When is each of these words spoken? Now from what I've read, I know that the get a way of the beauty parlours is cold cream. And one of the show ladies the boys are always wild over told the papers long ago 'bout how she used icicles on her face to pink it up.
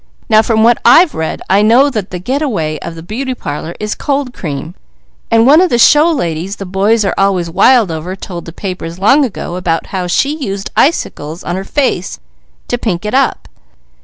Now 0.29 0.41
from 0.41 0.63
what 0.63 0.79
I've 0.83 1.13
read, 1.13 1.43
I 1.47 1.61
know 1.61 1.91
that 1.91 2.09
the 2.09 2.17
get 2.17 2.41
a 2.41 2.49
way 2.49 2.79
of 2.79 2.95
the 2.95 3.03
beauty 3.03 3.35
parlours 3.35 3.75
is 3.79 3.93
cold 3.93 4.33
cream. 4.33 4.73
And 5.29 5.45
one 5.45 5.61
of 5.61 5.69
the 5.69 5.77
show 5.77 6.09
ladies 6.11 6.55
the 6.55 6.65
boys 6.65 7.05
are 7.05 7.13
always 7.19 7.51
wild 7.51 7.91
over 7.91 8.15
told 8.15 8.45
the 8.45 8.51
papers 8.51 8.97
long 8.97 9.23
ago 9.23 9.61
'bout 9.61 9.85
how 9.93 10.07
she 10.07 10.35
used 10.35 10.71
icicles 10.75 11.43
on 11.43 11.55
her 11.55 11.63
face 11.63 12.19
to 12.67 12.79
pink 12.79 13.05
it 13.05 13.13
up. 13.13 13.47